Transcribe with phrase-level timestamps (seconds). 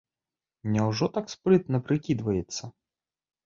[0.77, 2.63] Няўжо так спрытна прыкідваецца?